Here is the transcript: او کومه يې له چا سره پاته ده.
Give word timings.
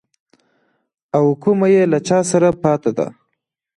او 1.17 1.25
کومه 1.43 1.67
يې 1.73 1.83
له 1.91 1.99
چا 2.07 2.19
سره 2.31 2.49
پاته 2.63 2.91
ده. 2.97 3.07